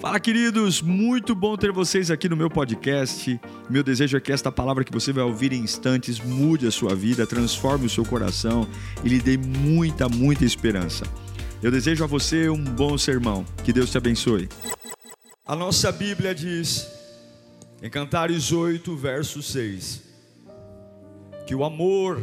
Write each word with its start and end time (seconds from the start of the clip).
Fala, 0.00 0.20
queridos! 0.20 0.80
Muito 0.80 1.34
bom 1.34 1.56
ter 1.56 1.72
vocês 1.72 2.08
aqui 2.08 2.28
no 2.28 2.36
meu 2.36 2.48
podcast. 2.48 3.40
Meu 3.68 3.82
desejo 3.82 4.16
é 4.16 4.20
que 4.20 4.30
esta 4.30 4.52
palavra 4.52 4.84
que 4.84 4.92
você 4.92 5.12
vai 5.12 5.24
ouvir 5.24 5.52
em 5.52 5.58
instantes 5.60 6.20
mude 6.20 6.68
a 6.68 6.70
sua 6.70 6.94
vida, 6.94 7.26
transforme 7.26 7.86
o 7.86 7.90
seu 7.90 8.04
coração 8.04 8.64
e 9.02 9.08
lhe 9.08 9.18
dê 9.18 9.36
muita, 9.36 10.08
muita 10.08 10.44
esperança. 10.44 11.04
Eu 11.60 11.72
desejo 11.72 12.04
a 12.04 12.06
você 12.06 12.48
um 12.48 12.62
bom 12.62 12.96
sermão. 12.96 13.44
Que 13.64 13.72
Deus 13.72 13.90
te 13.90 13.98
abençoe. 13.98 14.48
A 15.44 15.56
nossa 15.56 15.90
Bíblia 15.90 16.32
diz, 16.32 16.88
em 17.82 17.90
Cantares 17.90 18.52
8, 18.52 18.94
verso 18.94 19.42
6, 19.42 20.04
que 21.44 21.56
o 21.56 21.64
amor 21.64 22.22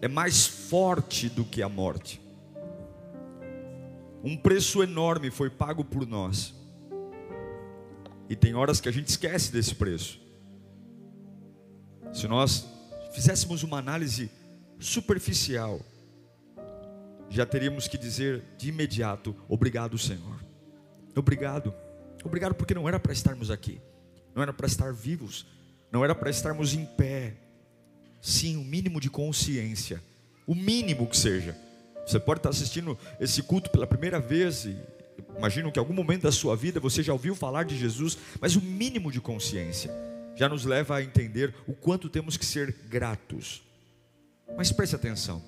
é 0.00 0.08
mais 0.08 0.46
forte 0.46 1.28
do 1.28 1.44
que 1.44 1.60
a 1.60 1.68
morte. 1.68 2.22
Um 4.24 4.34
preço 4.34 4.82
enorme 4.82 5.30
foi 5.30 5.50
pago 5.50 5.84
por 5.84 6.06
nós 6.06 6.61
e 8.32 8.36
tem 8.36 8.54
horas 8.54 8.80
que 8.80 8.88
a 8.88 8.92
gente 8.92 9.08
esquece 9.08 9.52
desse 9.52 9.74
preço. 9.74 10.18
Se 12.14 12.26
nós 12.26 12.66
fizéssemos 13.12 13.62
uma 13.62 13.76
análise 13.76 14.30
superficial, 14.80 15.78
já 17.28 17.44
teríamos 17.44 17.86
que 17.86 17.98
dizer 17.98 18.42
de 18.56 18.70
imediato: 18.70 19.36
Obrigado, 19.50 19.98
Senhor. 19.98 20.42
Obrigado. 21.14 21.74
Obrigado 22.24 22.54
porque 22.54 22.72
não 22.72 22.88
era 22.88 22.98
para 22.98 23.12
estarmos 23.12 23.50
aqui, 23.50 23.78
não 24.34 24.42
era 24.42 24.52
para 24.54 24.66
estar 24.66 24.94
vivos, 24.94 25.44
não 25.90 26.02
era 26.02 26.14
para 26.14 26.30
estarmos 26.30 26.72
em 26.72 26.86
pé. 26.86 27.34
Sim, 28.18 28.56
o 28.56 28.60
um 28.60 28.64
mínimo 28.64 28.98
de 28.98 29.10
consciência, 29.10 30.02
o 30.46 30.54
mínimo 30.54 31.06
que 31.06 31.18
seja. 31.18 31.54
Você 32.06 32.18
pode 32.18 32.38
estar 32.38 32.48
assistindo 32.48 32.98
esse 33.20 33.42
culto 33.42 33.68
pela 33.68 33.86
primeira 33.86 34.18
vez 34.18 34.64
e 34.64 34.74
Imagino 35.36 35.72
que 35.72 35.78
em 35.78 35.82
algum 35.82 35.94
momento 35.94 36.22
da 36.22 36.32
sua 36.32 36.56
vida 36.56 36.80
você 36.80 37.02
já 37.02 37.12
ouviu 37.12 37.34
falar 37.34 37.64
de 37.64 37.76
Jesus, 37.76 38.18
mas 38.40 38.56
o 38.56 38.60
mínimo 38.60 39.10
de 39.10 39.20
consciência 39.20 39.90
já 40.34 40.48
nos 40.48 40.64
leva 40.64 40.96
a 40.96 41.02
entender 41.02 41.54
o 41.66 41.74
quanto 41.74 42.08
temos 42.08 42.36
que 42.36 42.46
ser 42.46 42.72
gratos. 42.88 43.62
Mas 44.56 44.72
preste 44.72 44.96
atenção. 44.96 45.42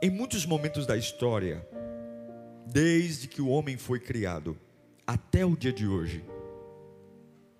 Em 0.00 0.10
muitos 0.10 0.44
momentos 0.44 0.86
da 0.86 0.96
história, 0.96 1.66
desde 2.66 3.28
que 3.28 3.40
o 3.40 3.48
homem 3.48 3.76
foi 3.76 4.00
criado 4.00 4.58
até 5.06 5.44
o 5.44 5.56
dia 5.56 5.72
de 5.72 5.86
hoje, 5.86 6.24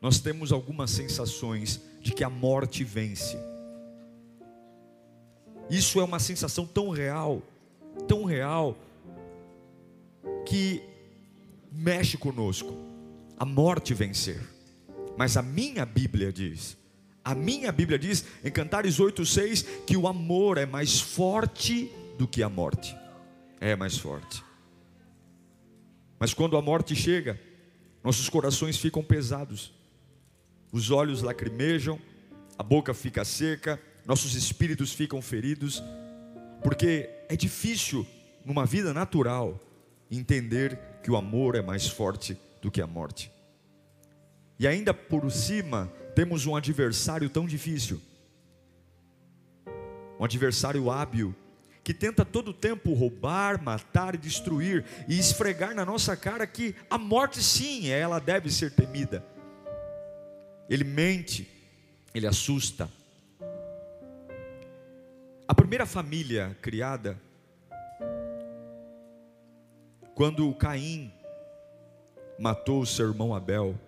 nós 0.01 0.19
temos 0.19 0.51
algumas 0.51 0.91
sensações 0.91 1.81
de 2.01 2.13
que 2.13 2.25
a 2.25 2.31
morte 2.31 2.83
vence. 2.83 3.39
Isso 5.71 6.01
é 6.01 6.05
uma 6.05 6.19
sensação 6.19 6.67
tão 6.67 6.91
real, 6.91 7.41
tão 8.09 8.25
real, 8.25 8.77
que 10.47 10.83
mexe 11.71 12.17
conosco, 12.17 12.77
a 13.39 13.45
morte 13.45 13.95
vencer. 13.95 14.41
Mas 15.17 15.37
a 15.37 15.43
minha 15.43 15.85
Bíblia 15.85 16.33
diz, 16.33 16.77
a 17.25 17.35
minha 17.35 17.71
Bíblia 17.71 17.99
diz 17.99 18.25
em 18.45 18.51
Cantares 18.51 18.99
8:6 18.99 19.85
que 19.87 19.97
o 19.97 20.09
amor 20.09 20.59
é 20.59 20.67
mais 20.67 21.01
forte 21.01 21.91
do 22.19 22.27
que 22.27 22.43
a 22.43 22.49
morte. 22.49 22.97
É 23.61 23.77
mais 23.77 23.97
forte. 23.97 24.43
Mas 26.19 26.35
quando 26.35 26.57
a 26.57 26.63
morte 26.63 26.95
chega, 26.95 27.41
nossos 28.03 28.29
corações 28.29 28.77
ficam 28.77 29.03
pesados. 29.03 29.73
Os 30.73 30.91
olhos 30.91 31.23
lacrimejam, 31.23 31.99
a 32.59 32.63
boca 32.63 32.93
fica 32.95 33.25
seca, 33.25 33.81
nossos 34.07 34.35
espíritos 34.35 34.93
ficam 34.93 35.23
feridos, 35.23 35.83
porque 36.63 37.09
é 37.29 37.37
difícil 37.37 38.07
numa 38.45 38.67
vida 38.67 38.93
natural 38.93 39.61
entender 40.19 40.79
que 41.03 41.11
o 41.11 41.17
amor 41.17 41.55
é 41.55 41.63
mais 41.63 41.87
forte 41.87 42.39
do 42.61 42.71
que 42.71 42.81
a 42.81 42.87
morte. 42.87 43.33
E 44.59 44.67
ainda 44.67 44.93
por 44.93 45.31
cima, 45.31 45.91
temos 46.15 46.47
um 46.47 46.55
adversário 46.55 47.29
tão 47.29 47.47
difícil, 47.47 48.01
um 50.21 50.25
adversário 50.25 50.91
hábil, 50.91 51.35
que 51.83 51.93
tenta 51.93 52.25
todo 52.25 52.53
tempo 52.53 52.93
roubar, 52.93 53.61
matar 53.61 54.15
e 54.15 54.19
destruir, 54.19 54.85
e 55.09 55.19
esfregar 55.19 55.75
na 55.75 55.85
nossa 55.85 56.17
cara 56.17 56.47
que 56.47 56.77
a 56.89 56.97
morte, 56.97 57.43
sim, 57.43 57.89
ela 57.89 58.21
deve 58.21 58.51
ser 58.51 58.71
temida. 58.71 59.25
Ele 60.71 60.85
mente, 60.85 61.49
ele 62.15 62.27
assusta. 62.27 62.89
A 65.49 65.55
primeira 65.55 65.85
família 65.85 66.57
criada 66.63 67.21
quando 70.15 70.53
Caim 70.55 71.13
matou 72.39 72.81
o 72.81 72.87
seu 72.87 73.09
irmão 73.09 73.35
Abel, 73.35 73.79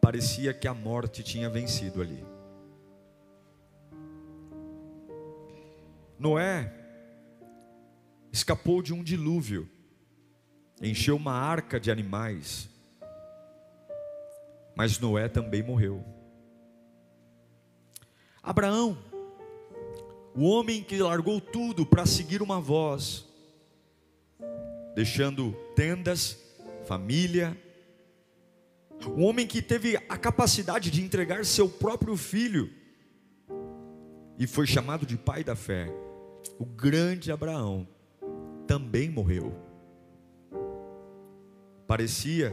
parecia 0.00 0.52
que 0.52 0.66
a 0.66 0.74
morte 0.74 1.22
tinha 1.22 1.48
vencido 1.48 2.02
ali. 2.02 2.24
Noé 6.18 6.72
escapou 8.32 8.82
de 8.82 8.92
um 8.92 9.04
dilúvio, 9.04 9.68
encheu 10.82 11.16
uma 11.16 11.32
arca 11.32 11.78
de 11.78 11.90
animais, 11.90 12.68
mas 14.74 14.98
Noé 14.98 15.28
também 15.28 15.62
morreu. 15.62 16.04
Abraão, 18.42 18.98
o 20.34 20.44
homem 20.44 20.82
que 20.82 20.98
largou 20.98 21.40
tudo 21.40 21.84
para 21.84 22.06
seguir 22.06 22.40
uma 22.40 22.60
voz, 22.60 23.27
deixando 24.98 25.52
tendas, 25.76 26.36
família. 26.84 27.56
Um 29.16 29.22
homem 29.26 29.46
que 29.46 29.62
teve 29.62 29.96
a 30.08 30.18
capacidade 30.18 30.90
de 30.90 31.00
entregar 31.00 31.44
seu 31.44 31.68
próprio 31.68 32.16
filho 32.16 32.68
e 34.36 34.44
foi 34.44 34.66
chamado 34.66 35.06
de 35.06 35.16
pai 35.16 35.44
da 35.44 35.54
fé. 35.54 35.86
O 36.58 36.64
grande 36.64 37.30
Abraão 37.30 37.86
também 38.66 39.08
morreu. 39.08 39.54
Parecia 41.86 42.52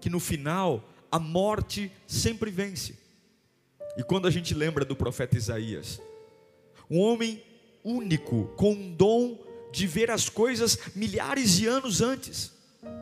que 0.00 0.08
no 0.08 0.20
final 0.20 0.82
a 1.12 1.18
morte 1.18 1.92
sempre 2.06 2.50
vence. 2.50 2.98
E 3.98 4.02
quando 4.02 4.26
a 4.26 4.30
gente 4.30 4.54
lembra 4.54 4.82
do 4.82 4.96
profeta 4.96 5.36
Isaías, 5.36 6.00
um 6.90 6.98
homem 7.00 7.44
único, 7.84 8.46
com 8.56 8.72
um 8.72 8.94
dom 8.94 9.44
de 9.74 9.86
ver 9.86 10.10
as 10.10 10.28
coisas 10.28 10.78
milhares 10.94 11.56
de 11.56 11.66
anos 11.66 12.00
antes. 12.00 12.52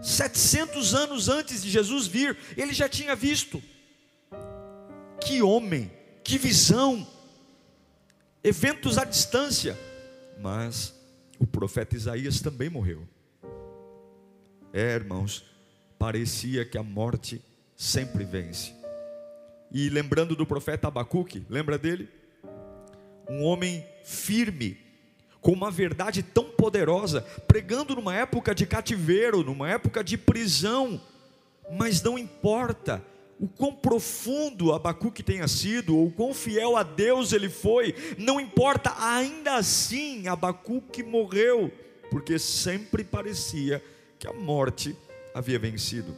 700 0.01 0.95
anos 0.95 1.29
antes 1.29 1.63
de 1.63 1.71
Jesus 1.71 2.07
vir, 2.07 2.37
ele 2.57 2.73
já 2.73 2.89
tinha 2.89 3.15
visto. 3.15 3.63
Que 5.25 5.43
homem, 5.43 5.91
que 6.25 6.39
visão, 6.39 7.07
eventos 8.43 8.99
à 8.99 9.05
distância. 9.05 9.79
Mas 10.41 10.95
o 11.39 11.47
profeta 11.47 11.95
Isaías 11.95 12.41
também 12.41 12.69
morreu. 12.69 13.07
É, 14.73 14.95
irmãos, 14.95 15.45
parecia 15.99 16.65
que 16.65 16.79
a 16.79 16.83
morte 16.83 17.43
sempre 17.77 18.25
vence. 18.25 18.73
E 19.71 19.89
lembrando 19.89 20.35
do 20.35 20.47
profeta 20.47 20.89
Abacuque, 20.89 21.45
lembra 21.49 21.79
dele? 21.79 22.09
Um 23.29 23.43
homem 23.43 23.87
firme, 24.05 24.77
com 25.43 25.53
uma 25.53 25.71
verdade 25.71 26.23
tão 26.23 26.45
poderosa, 26.45 27.21
pregando 27.49 27.97
numa 27.97 28.15
época 28.15 28.55
de 28.55 28.65
cativeiro, 28.65 29.43
numa 29.43 29.69
época 29.69 30.03
de 30.03 30.17
prisão, 30.17 30.99
mas 31.71 32.01
não 32.01 32.17
importa 32.17 33.05
o 33.41 33.49
quão 33.49 33.75
profundo 33.75 34.73
Abacuque 34.73 35.21
tenha 35.21 35.49
sido, 35.49 35.99
ou 35.99 36.13
quão 36.13 36.33
fiel 36.33 36.77
a 36.77 36.85
Deus 36.85 37.33
ele 37.33 37.49
foi, 37.49 37.93
não 38.17 38.41
importa, 38.41 38.95
ainda 38.97 39.57
assim 39.57 40.29
Abacuque 40.29 41.03
morreu, 41.03 41.73
porque 42.09 42.39
sempre 42.39 43.03
parecia 43.03 43.83
que 44.21 44.29
a 44.29 44.33
morte 44.33 44.97
havia 45.35 45.59
vencido. 45.59 46.15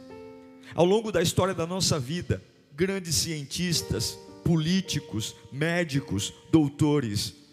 Ao 0.75 0.85
longo 0.85 1.11
da 1.11 1.21
história 1.21 1.55
da 1.55 1.65
nossa 1.65 1.99
vida, 1.99 2.43
grandes 2.75 3.15
cientistas, 3.15 4.19
políticos, 4.43 5.35
médicos, 5.51 6.31
doutores, 6.51 7.44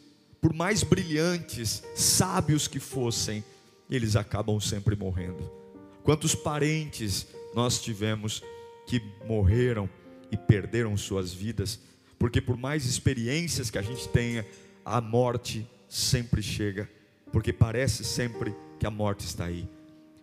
por 0.43 0.53
mais 0.53 0.83
brilhantes, 0.83 1.85
sábios 1.95 2.67
que 2.67 2.81
fossem, 2.81 3.45
eles 3.89 4.17
acabam 4.17 4.59
sempre 4.59 4.97
morrendo. 4.97 5.49
Quantos 6.03 6.35
parentes 6.35 7.29
nós 7.55 7.81
tivemos 7.81 8.43
que 8.85 9.01
morreram 9.25 9.89
e 10.33 10.37
perderam 10.37 10.97
suas 10.97 11.33
vidas, 11.33 11.79
porque 12.19 12.41
por 12.41 12.57
mais 12.57 12.85
experiências 12.85 13.71
que 13.71 13.79
a 13.79 13.83
gente 13.83 14.09
tenha, 14.09 14.45
a 14.85 15.01
morte 15.01 15.65
sempre 15.89 16.43
chega, 16.43 16.91
porque 17.31 17.53
parece 17.53 18.03
sempre 18.03 18.53
que 18.81 18.87
a 18.87 18.91
morte 18.91 19.25
está 19.25 19.45
aí. 19.45 19.69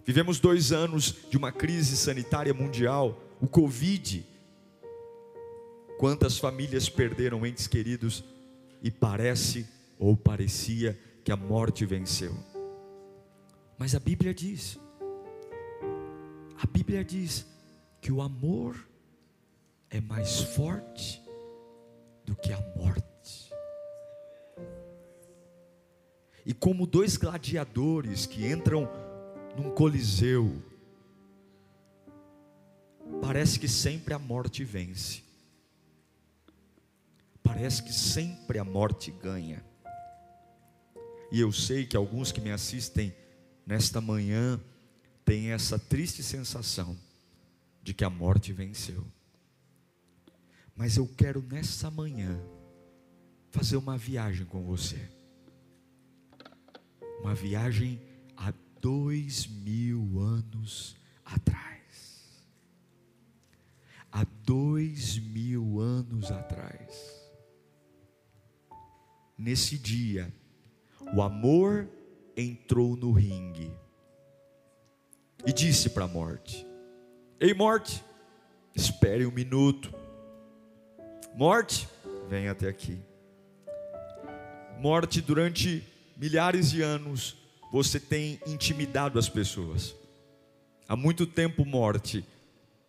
Vivemos 0.05 0.37
dois 0.37 0.73
anos 0.73 1.15
de 1.29 1.37
uma 1.37 1.53
crise 1.53 1.95
sanitária 1.95 2.53
mundial, 2.53 3.23
o 3.39 3.47
Covid. 3.47 4.25
Quantas 5.97 6.37
famílias 6.37 6.89
perderam 6.89 7.45
entes 7.45 7.67
queridos 7.67 8.21
e 8.83 8.91
parece 8.91 9.65
ou 9.99 10.15
parecia 10.15 10.97
que 11.23 11.31
a 11.31 11.35
morte 11.35 11.85
venceu. 11.85 12.33
Mas 13.77 13.93
a 13.93 13.99
Bíblia 13.99 14.33
diz 14.33 14.79
A 16.61 16.65
Bíblia 16.65 17.03
diz 17.03 17.45
que 18.01 18.11
o 18.11 18.21
amor 18.21 18.87
é 19.89 20.01
mais 20.01 20.39
forte 20.39 21.21
do 22.25 22.35
que 22.35 22.51
a 22.51 22.59
morte. 22.75 23.53
E 26.45 26.53
como 26.53 26.87
dois 26.87 27.15
gladiadores 27.15 28.25
que 28.25 28.45
entram 28.45 28.89
num 29.55 29.71
coliseu, 29.71 30.61
parece 33.21 33.59
que 33.59 33.67
sempre 33.67 34.13
a 34.13 34.19
morte 34.19 34.63
vence. 34.63 35.23
Parece 37.41 37.83
que 37.83 37.93
sempre 37.93 38.59
a 38.59 38.63
morte 38.63 39.11
ganha. 39.11 39.68
E 41.31 41.39
eu 41.39 41.51
sei 41.51 41.85
que 41.85 41.95
alguns 41.95 42.31
que 42.31 42.41
me 42.41 42.51
assistem 42.51 43.13
nesta 43.65 44.01
manhã 44.01 44.59
têm 45.23 45.51
essa 45.51 45.77
triste 45.77 46.23
sensação 46.23 46.97
de 47.83 47.93
que 47.93 48.03
a 48.03 48.09
morte 48.09 48.51
venceu. 48.51 49.05
Mas 50.75 50.97
eu 50.97 51.07
quero 51.07 51.41
nessa 51.41 51.91
manhã 51.91 52.39
fazer 53.51 53.77
uma 53.77 53.97
viagem 53.97 54.45
com 54.45 54.63
você. 54.63 54.99
Uma 57.19 57.35
viagem 57.35 58.01
há 58.35 58.53
dois 58.81 59.45
mil 59.45 60.19
anos 60.19 60.95
atrás. 61.25 62.43
Há 64.11 64.23
dois 64.43 65.19
mil 65.19 65.79
anos 65.79 66.31
atrás. 66.31 67.19
Nesse 69.37 69.77
dia, 69.77 70.33
o 71.13 71.21
amor 71.21 71.87
entrou 72.35 72.95
no 72.95 73.11
ringue 73.11 73.71
e 75.45 75.51
disse 75.51 75.89
para 75.89 76.05
a 76.05 76.07
morte: 76.07 76.65
Ei, 77.39 77.53
morte, 77.53 78.03
espere 78.75 79.25
um 79.25 79.31
minuto. 79.31 79.93
Morte, 81.35 81.87
vem 82.29 82.47
até 82.47 82.67
aqui. 82.67 82.99
Morte, 84.79 85.21
durante 85.21 85.83
milhares 86.15 86.71
de 86.71 86.81
anos, 86.81 87.37
você 87.71 87.99
tem 87.99 88.39
intimidado 88.45 89.17
as 89.17 89.29
pessoas. 89.29 89.95
Há 90.87 90.95
muito 90.95 91.25
tempo, 91.25 91.65
morte, 91.65 92.25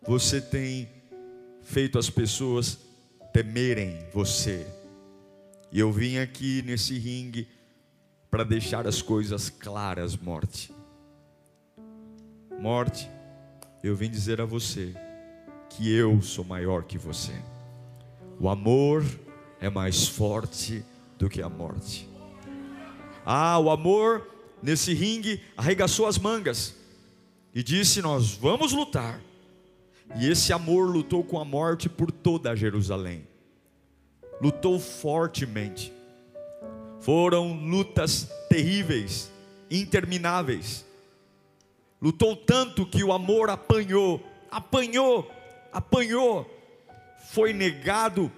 você 0.07 0.41
tem 0.41 0.89
feito 1.61 1.99
as 1.99 2.09
pessoas 2.09 2.79
temerem 3.31 3.99
você. 4.13 4.65
E 5.71 5.79
eu 5.79 5.91
vim 5.91 6.17
aqui 6.17 6.61
nesse 6.63 6.97
ringue 6.97 7.47
para 8.31 8.45
deixar 8.45 8.87
as 8.87 9.01
coisas 9.01 9.49
claras, 9.49 10.15
morte. 10.15 10.73
Morte, 12.61 13.11
eu 13.83 13.93
vim 13.93 14.09
dizer 14.09 14.39
a 14.39 14.45
você 14.45 14.95
que 15.69 15.93
eu 15.93 16.21
sou 16.21 16.45
maior 16.45 16.83
que 16.83 16.97
você. 16.97 17.33
O 18.39 18.47
amor 18.47 19.03
é 19.59 19.69
mais 19.69 20.07
forte 20.07 20.83
do 21.19 21.29
que 21.29 21.41
a 21.41 21.49
morte. 21.49 22.09
Ah, 23.25 23.59
o 23.59 23.69
amor 23.69 24.25
nesse 24.63 24.93
ringue 24.93 25.43
arregaçou 25.57 26.07
as 26.07 26.17
mangas 26.17 26.73
e 27.53 27.61
disse: 27.61 28.01
Nós 28.01 28.31
vamos 28.31 28.71
lutar. 28.71 29.19
E 30.17 30.29
esse 30.29 30.53
amor 30.53 30.89
lutou 30.89 31.23
com 31.23 31.37
a 31.37 31.45
morte 31.45 31.89
por 31.89 32.11
toda 32.11 32.55
Jerusalém, 32.55 33.27
lutou 34.41 34.79
fortemente. 34.79 35.91
Foram 37.01 37.53
lutas 37.53 38.27
terríveis, 38.47 39.31
intermináveis. 39.71 40.85
Lutou 41.99 42.35
tanto 42.35 42.85
que 42.85 43.03
o 43.03 43.11
amor 43.11 43.49
apanhou, 43.49 44.23
apanhou, 44.51 45.29
apanhou. 45.73 46.47
Foi 47.31 47.53
negado. 47.53 48.31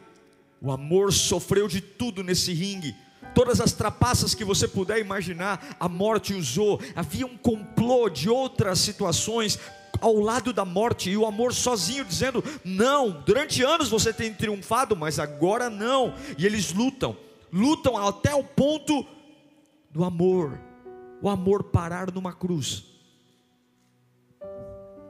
O 0.61 0.71
amor 0.71 1.11
sofreu 1.11 1.67
de 1.67 1.81
tudo 1.81 2.23
nesse 2.23 2.53
ringue. 2.53 2.95
Todas 3.35 3.59
as 3.59 3.73
trapaças 3.73 4.33
que 4.33 4.45
você 4.45 4.65
puder 4.65 4.99
imaginar, 4.99 5.75
a 5.77 5.89
morte 5.89 6.33
usou. 6.33 6.79
Havia 6.95 7.25
um 7.25 7.35
complô 7.35 8.07
de 8.07 8.29
outras 8.29 8.79
situações 8.79 9.59
ao 9.99 10.15
lado 10.15 10.53
da 10.53 10.63
morte 10.63 11.09
e 11.09 11.17
o 11.17 11.25
amor 11.25 11.53
sozinho 11.53 12.05
dizendo: 12.05 12.41
"Não, 12.63 13.11
durante 13.25 13.61
anos 13.61 13.89
você 13.89 14.13
tem 14.13 14.33
triunfado, 14.33 14.95
mas 14.95 15.19
agora 15.19 15.69
não". 15.69 16.13
E 16.37 16.45
eles 16.45 16.71
lutam 16.71 17.17
lutam 17.53 17.95
até 17.95 18.33
o 18.33 18.43
ponto 18.43 19.05
do 19.91 20.03
amor, 20.03 20.59
o 21.21 21.29
amor 21.29 21.65
parar 21.65 22.11
numa 22.11 22.33
cruz. 22.33 22.85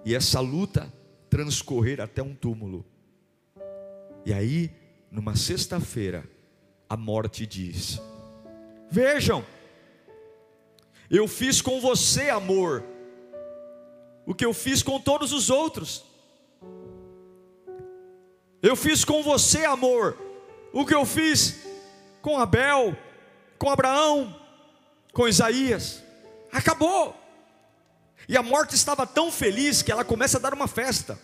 E 0.03 0.13
essa 0.13 0.41
luta 0.41 0.93
transcorrer 1.29 2.01
até 2.01 2.21
um 2.21 2.35
túmulo. 2.35 2.85
E 4.25 4.33
aí, 4.33 4.69
numa 5.09 5.37
sexta-feira, 5.37 6.29
a 6.89 6.97
morte 6.97 7.47
diz: 7.47 8.01
Vejam, 8.91 9.45
eu 11.09 11.27
fiz 11.29 11.61
com 11.61 11.79
você, 11.79 12.29
amor, 12.29 12.83
o 14.25 14.35
que 14.35 14.45
eu 14.45 14.53
fiz 14.53 14.83
com 14.83 14.99
todos 14.99 15.31
os 15.31 15.49
outros. 15.49 16.03
Eu 18.61 18.75
fiz 18.75 19.03
com 19.03 19.23
você, 19.23 19.65
amor, 19.65 20.17
o 20.73 20.85
que 20.85 20.93
eu 20.93 21.05
fiz 21.05 21.72
com 22.23 22.39
Abel, 22.39 22.97
com 23.59 23.69
Abraão, 23.69 24.33
com 25.11 25.27
Isaías. 25.27 26.01
Acabou. 26.51 27.13
E 28.29 28.37
a 28.37 28.41
morte 28.41 28.73
estava 28.73 29.05
tão 29.05 29.29
feliz 29.29 29.81
que 29.81 29.91
ela 29.91 30.05
começa 30.05 30.37
a 30.37 30.41
dar 30.41 30.53
uma 30.53 30.67
festa. 30.67 31.19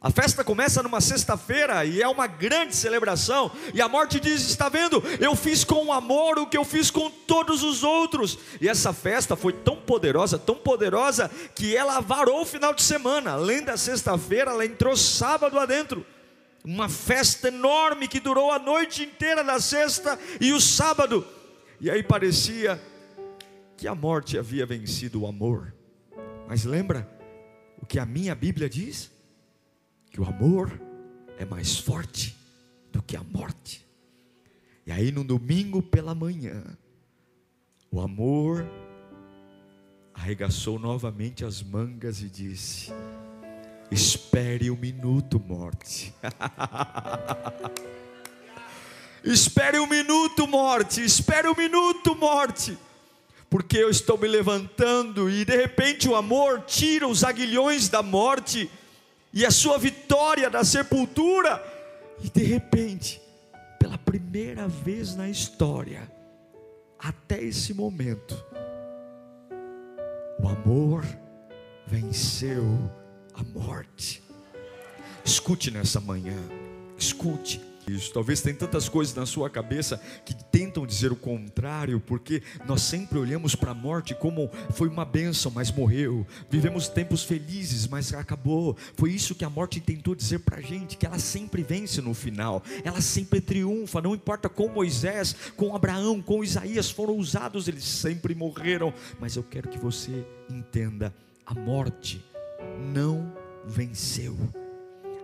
A 0.00 0.10
festa 0.10 0.44
começa 0.44 0.82
numa 0.82 1.00
sexta-feira 1.00 1.84
e 1.86 2.02
é 2.02 2.06
uma 2.06 2.26
grande 2.26 2.76
celebração. 2.76 3.50
E 3.72 3.80
a 3.80 3.88
morte 3.88 4.20
diz: 4.20 4.42
Está 4.42 4.68
vendo? 4.68 5.02
Eu 5.18 5.34
fiz 5.34 5.64
com 5.64 5.92
amor 5.94 6.38
o 6.38 6.46
que 6.46 6.58
eu 6.58 6.64
fiz 6.64 6.90
com 6.90 7.10
todos 7.10 7.62
os 7.62 7.82
outros. 7.82 8.38
E 8.60 8.68
essa 8.68 8.92
festa 8.92 9.34
foi 9.34 9.54
tão 9.54 9.76
poderosa, 9.76 10.38
tão 10.38 10.56
poderosa, 10.56 11.30
que 11.54 11.74
ela 11.74 12.00
varou 12.00 12.42
o 12.42 12.46
final 12.46 12.74
de 12.74 12.82
semana. 12.82 13.32
Além 13.32 13.64
da 13.64 13.78
sexta-feira, 13.78 14.50
ela 14.50 14.66
entrou 14.66 14.94
sábado 14.94 15.58
adentro 15.58 16.04
uma 16.64 16.88
festa 16.88 17.48
enorme 17.48 18.08
que 18.08 18.20
durou 18.20 18.50
a 18.50 18.58
noite 18.58 19.02
inteira 19.02 19.42
da 19.42 19.60
sexta 19.60 20.18
e 20.40 20.52
o 20.52 20.60
sábado. 20.60 21.26
E 21.80 21.90
aí 21.90 22.02
parecia 22.02 22.80
que 23.76 23.86
a 23.86 23.94
morte 23.94 24.36
havia 24.36 24.66
vencido 24.66 25.22
o 25.22 25.26
amor. 25.26 25.72
Mas 26.48 26.64
lembra 26.64 27.08
o 27.80 27.86
que 27.86 27.98
a 27.98 28.04
minha 28.04 28.34
Bíblia 28.34 28.68
diz? 28.68 29.10
Que 30.10 30.20
o 30.20 30.24
amor 30.24 30.80
é 31.38 31.44
mais 31.44 31.76
forte 31.76 32.36
do 32.90 33.00
que 33.02 33.16
a 33.16 33.22
morte. 33.22 33.86
E 34.84 34.90
aí 34.90 35.12
no 35.12 35.22
domingo 35.22 35.80
pela 35.82 36.14
manhã, 36.14 36.64
o 37.90 38.00
amor 38.00 38.66
arregaçou 40.12 40.78
novamente 40.78 41.44
as 41.44 41.62
mangas 41.62 42.20
e 42.20 42.28
disse: 42.28 42.90
Espere 43.90 44.70
um 44.70 44.76
minuto, 44.76 45.40
morte. 45.40 46.14
espere 49.24 49.78
um 49.78 49.86
minuto, 49.86 50.46
morte. 50.46 51.02
Espere 51.02 51.48
um 51.48 51.54
minuto, 51.54 52.14
morte. 52.14 52.76
Porque 53.48 53.78
eu 53.78 53.88
estou 53.88 54.18
me 54.18 54.28
levantando 54.28 55.30
e 55.30 55.44
de 55.44 55.56
repente 55.56 56.06
o 56.06 56.14
amor 56.14 56.64
tira 56.66 57.08
os 57.08 57.24
aguilhões 57.24 57.88
da 57.88 58.02
morte 58.02 58.70
e 59.32 59.46
a 59.46 59.50
sua 59.50 59.78
vitória 59.78 60.50
da 60.50 60.62
sepultura. 60.62 61.64
E 62.22 62.28
de 62.28 62.42
repente, 62.42 63.22
pela 63.78 63.96
primeira 63.96 64.68
vez 64.68 65.16
na 65.16 65.30
história, 65.30 66.12
até 66.98 67.42
esse 67.42 67.72
momento, 67.72 68.36
o 70.42 70.46
amor 70.46 71.06
venceu 71.86 72.90
a 73.38 73.58
morte. 73.58 74.22
Escute 75.24 75.70
nessa 75.70 76.00
manhã, 76.00 76.36
escute. 76.98 77.60
Isso. 77.86 78.12
Talvez 78.12 78.42
tem 78.42 78.54
tantas 78.54 78.86
coisas 78.86 79.14
na 79.14 79.24
sua 79.24 79.48
cabeça 79.48 79.98
que 80.22 80.34
tentam 80.34 80.86
dizer 80.86 81.10
o 81.10 81.16
contrário, 81.16 81.98
porque 81.98 82.42
nós 82.66 82.82
sempre 82.82 83.18
olhamos 83.18 83.54
para 83.54 83.70
a 83.70 83.74
morte 83.74 84.14
como 84.14 84.50
foi 84.74 84.88
uma 84.88 85.06
bênção, 85.06 85.50
mas 85.50 85.70
morreu. 85.72 86.26
Vivemos 86.50 86.86
tempos 86.86 87.24
felizes, 87.24 87.86
mas 87.86 88.12
acabou. 88.12 88.76
Foi 88.94 89.10
isso 89.10 89.34
que 89.34 89.44
a 89.44 89.48
morte 89.48 89.80
tentou 89.80 90.14
dizer 90.14 90.40
para 90.40 90.58
a 90.58 90.60
gente: 90.60 90.98
que 90.98 91.06
ela 91.06 91.18
sempre 91.18 91.62
vence 91.62 92.02
no 92.02 92.12
final, 92.12 92.62
ela 92.84 93.00
sempre 93.00 93.40
triunfa. 93.40 94.02
Não 94.02 94.14
importa 94.14 94.50
com 94.50 94.68
Moisés, 94.68 95.34
com 95.56 95.74
Abraão, 95.74 96.20
com 96.20 96.44
Isaías 96.44 96.90
foram 96.90 97.16
usados, 97.16 97.68
eles 97.68 97.84
sempre 97.84 98.34
morreram. 98.34 98.92
Mas 99.18 99.34
eu 99.34 99.42
quero 99.42 99.66
que 99.66 99.78
você 99.78 100.26
entenda: 100.50 101.14
a 101.46 101.54
morte 101.54 102.22
não 102.78 103.32
venceu. 103.66 104.36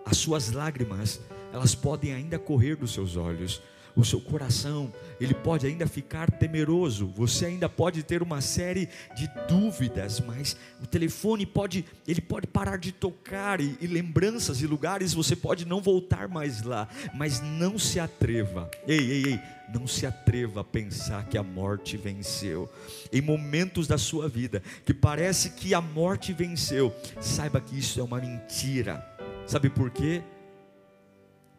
As 0.04 0.18
suas 0.18 0.52
lágrimas, 0.52 1.20
elas 1.52 1.74
podem 1.74 2.12
ainda 2.12 2.38
correr 2.38 2.76
dos 2.76 2.92
seus 2.92 3.16
olhos. 3.16 3.62
O 3.96 4.04
seu 4.04 4.20
coração, 4.20 4.92
ele 5.20 5.34
pode 5.34 5.66
ainda 5.66 5.86
ficar 5.86 6.30
temeroso, 6.30 7.06
você 7.06 7.46
ainda 7.46 7.68
pode 7.68 8.02
ter 8.02 8.22
uma 8.22 8.40
série 8.40 8.88
de 9.14 9.30
dúvidas, 9.48 10.20
mas 10.20 10.56
o 10.82 10.86
telefone 10.86 11.46
pode, 11.46 11.84
ele 12.06 12.20
pode 12.20 12.46
parar 12.46 12.76
de 12.76 12.90
tocar 12.90 13.60
e, 13.60 13.76
e 13.80 13.86
lembranças 13.86 14.60
e 14.60 14.66
lugares 14.66 15.14
você 15.14 15.36
pode 15.36 15.64
não 15.64 15.80
voltar 15.80 16.28
mais 16.28 16.62
lá, 16.62 16.88
mas 17.14 17.40
não 17.40 17.78
se 17.78 18.00
atreva. 18.00 18.68
Ei, 18.86 18.98
ei, 18.98 19.24
ei, 19.26 19.40
não 19.72 19.86
se 19.86 20.06
atreva 20.06 20.60
a 20.60 20.64
pensar 20.64 21.24
que 21.28 21.38
a 21.38 21.42
morte 21.42 21.96
venceu. 21.96 22.70
Em 23.12 23.20
momentos 23.20 23.86
da 23.86 23.96
sua 23.96 24.28
vida 24.28 24.62
que 24.84 24.92
parece 24.92 25.50
que 25.50 25.72
a 25.72 25.80
morte 25.80 26.32
venceu, 26.32 26.94
saiba 27.20 27.60
que 27.60 27.78
isso 27.78 28.00
é 28.00 28.02
uma 28.02 28.20
mentira. 28.20 29.04
Sabe 29.46 29.70
por 29.70 29.90
quê? 29.90 30.22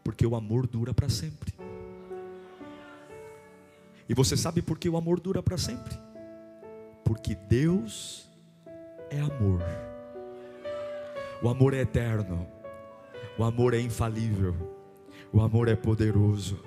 Porque 0.03 0.25
o 0.25 0.35
amor 0.35 0.67
dura 0.67 0.93
para 0.93 1.09
sempre. 1.09 1.54
E 4.07 4.13
você 4.13 4.37
sabe 4.37 4.61
por 4.61 4.77
que 4.77 4.87
o 4.87 4.97
amor 4.97 5.19
dura 5.19 5.41
para 5.41 5.57
sempre? 5.57 5.97
Porque 7.03 7.35
Deus 7.35 8.29
é 9.09 9.19
amor. 9.19 9.61
O 11.41 11.49
amor 11.49 11.73
é 11.73 11.81
eterno. 11.81 12.47
O 13.37 13.43
amor 13.43 13.73
é 13.73 13.79
infalível. 13.79 14.55
O 15.31 15.41
amor 15.41 15.67
é 15.67 15.75
poderoso. 15.75 16.59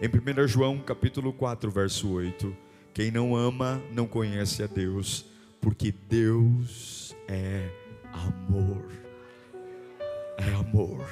Em 0.00 0.08
1 0.08 0.46
João 0.46 0.78
capítulo 0.78 1.32
4, 1.32 1.70
verso 1.70 2.10
8, 2.12 2.56
quem 2.94 3.10
não 3.10 3.34
ama 3.34 3.82
não 3.92 4.06
conhece 4.06 4.62
a 4.62 4.66
Deus, 4.66 5.26
porque 5.60 5.92
Deus 6.08 7.16
é 7.26 7.68
amor. 8.12 8.86
É 10.36 10.54
amor. 10.54 11.04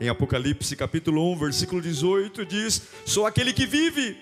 Em 0.00 0.08
Apocalipse 0.08 0.76
capítulo 0.76 1.32
1, 1.32 1.38
versículo 1.38 1.82
18 1.82 2.46
diz: 2.46 2.82
Sou 3.04 3.26
aquele 3.26 3.52
que 3.52 3.66
vive, 3.66 4.16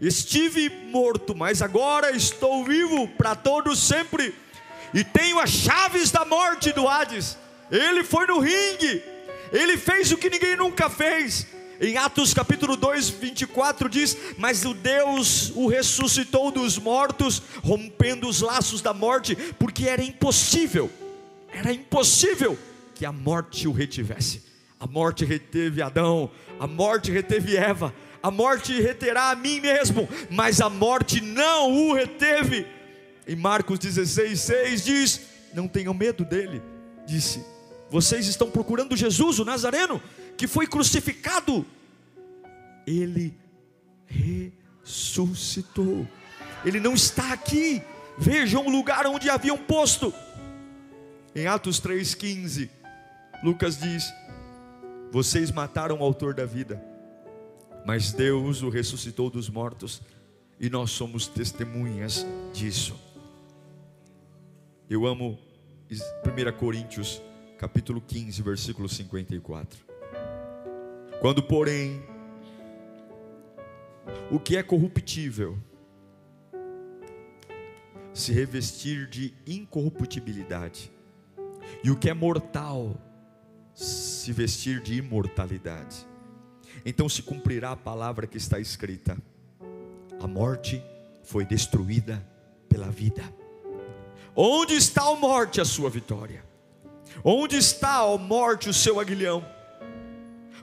estive 0.00 0.68
morto, 0.68 1.32
mas 1.32 1.62
agora 1.62 2.10
estou 2.10 2.64
vivo 2.64 3.06
para 3.06 3.36
todos 3.36 3.78
sempre, 3.78 4.34
e 4.92 5.04
tenho 5.04 5.38
as 5.38 5.50
chaves 5.50 6.10
da 6.10 6.24
morte 6.24 6.72
do 6.72 6.88
Hades. 6.88 7.38
Ele 7.70 8.02
foi 8.02 8.26
no 8.26 8.40
ringue, 8.40 9.00
ele 9.52 9.76
fez 9.76 10.10
o 10.10 10.16
que 10.16 10.28
ninguém 10.28 10.56
nunca 10.56 10.90
fez. 10.90 11.46
Em 11.80 11.96
Atos 11.96 12.34
capítulo 12.34 12.76
2, 12.76 13.10
24 13.10 13.88
diz: 13.88 14.18
Mas 14.36 14.64
o 14.64 14.74
Deus 14.74 15.52
o 15.54 15.68
ressuscitou 15.68 16.50
dos 16.50 16.78
mortos, 16.78 17.40
rompendo 17.62 18.28
os 18.28 18.40
laços 18.40 18.82
da 18.82 18.92
morte, 18.92 19.36
porque 19.56 19.86
era 19.86 20.02
impossível, 20.02 20.90
era 21.48 21.72
impossível 21.72 22.58
que 22.92 23.06
a 23.06 23.12
morte 23.12 23.68
o 23.68 23.72
retivesse. 23.72 24.51
A 24.82 24.86
morte 24.88 25.24
reteve 25.24 25.80
Adão, 25.80 26.28
a 26.58 26.66
morte 26.66 27.12
reteve 27.12 27.56
Eva, 27.56 27.94
a 28.20 28.32
morte 28.32 28.82
reterá 28.82 29.30
a 29.30 29.36
mim 29.36 29.60
mesmo, 29.60 30.08
mas 30.28 30.60
a 30.60 30.68
morte 30.68 31.20
não 31.20 31.70
o 31.70 31.94
reteve. 31.94 32.66
Em 33.24 33.36
Marcos 33.36 33.78
16, 33.78 34.40
6 34.40 34.84
diz: 34.84 35.20
Não 35.54 35.68
tenham 35.68 35.94
medo 35.94 36.24
dele, 36.24 36.60
disse. 37.06 37.44
Vocês 37.90 38.26
estão 38.26 38.50
procurando 38.50 38.96
Jesus, 38.96 39.38
o 39.38 39.44
Nazareno, 39.44 40.02
que 40.36 40.48
foi 40.48 40.66
crucificado. 40.66 41.64
Ele 42.84 43.32
ressuscitou. 44.84 46.08
Ele 46.64 46.80
não 46.80 46.94
está 46.94 47.32
aqui. 47.32 47.80
Vejam 48.18 48.66
o 48.66 48.70
lugar 48.70 49.06
onde 49.06 49.30
haviam 49.30 49.56
posto. 49.56 50.12
Em 51.36 51.46
Atos 51.46 51.80
3,15, 51.80 52.68
Lucas 53.44 53.78
diz: 53.78 54.12
vocês 55.12 55.50
mataram 55.50 55.98
o 55.98 56.02
autor 56.02 56.32
da 56.32 56.46
vida, 56.46 56.82
mas 57.84 58.14
Deus 58.14 58.62
o 58.62 58.70
ressuscitou 58.70 59.28
dos 59.28 59.46
mortos, 59.50 60.00
e 60.58 60.70
nós 60.70 60.90
somos 60.90 61.26
testemunhas 61.26 62.26
disso. 62.50 62.98
Eu 64.88 65.06
amo 65.06 65.38
1 65.90 66.58
Coríntios, 66.58 67.20
capítulo 67.58 68.00
15, 68.00 68.40
versículo 68.40 68.88
54. 68.88 69.84
Quando, 71.20 71.42
porém, 71.42 72.02
o 74.30 74.40
que 74.40 74.56
é 74.56 74.62
corruptível 74.62 75.58
se 78.14 78.32
revestir 78.32 79.10
de 79.10 79.34
incorruptibilidade, 79.46 80.90
e 81.84 81.90
o 81.90 81.98
que 81.98 82.08
é 82.08 82.14
mortal 82.14 82.96
se 84.22 84.32
vestir 84.32 84.80
de 84.80 84.94
imortalidade. 84.94 86.06
Então 86.86 87.08
se 87.08 87.22
cumprirá 87.22 87.72
a 87.72 87.76
palavra 87.76 88.26
que 88.26 88.36
está 88.36 88.60
escrita: 88.60 89.16
a 90.20 90.26
morte 90.28 90.82
foi 91.24 91.44
destruída 91.44 92.24
pela 92.68 92.88
vida. 92.88 93.22
Onde 94.34 94.74
está 94.74 95.02
a 95.02 95.16
morte, 95.16 95.60
a 95.60 95.64
sua 95.64 95.90
vitória? 95.90 96.44
Onde 97.24 97.56
está 97.56 97.98
a 97.98 98.16
morte, 98.16 98.68
o 98.68 98.74
seu 98.74 99.00
aguilhão? 99.00 99.44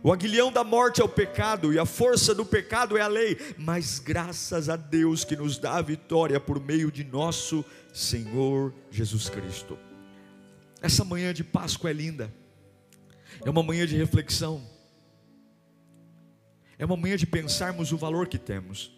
O 0.01 0.13
aguilhão 0.13 0.49
da 0.49 0.63
morte 0.63 1.01
é 1.01 1.03
o 1.03 1.09
pecado, 1.09 1.73
e 1.73 1.77
a 1.77 1.85
força 1.85 2.33
do 2.33 2.45
pecado 2.45 2.97
é 2.97 3.01
a 3.01 3.07
lei, 3.07 3.37
mas 3.57 3.99
graças 3.99 4.69
a 4.69 4.77
Deus 4.77 5.25
que 5.25 5.35
nos 5.35 5.57
dá 5.57 5.75
a 5.75 5.81
vitória 5.81 6.39
por 6.39 6.59
meio 6.59 6.89
de 6.89 7.03
nosso 7.03 7.65
Senhor 7.93 8.73
Jesus 8.89 9.29
Cristo. 9.29 9.77
Essa 10.81 11.03
manhã 11.03 11.33
de 11.33 11.43
Páscoa 11.43 11.89
é 11.89 11.93
linda. 11.93 12.38
É 13.45 13.49
uma 13.49 13.63
manhã 13.63 13.85
de 13.85 13.95
reflexão. 13.95 14.61
É 16.77 16.85
uma 16.85 16.95
manhã 16.95 17.17
de 17.17 17.27
pensarmos 17.27 17.91
o 17.91 17.97
valor 17.97 18.27
que 18.27 18.37
temos, 18.37 18.91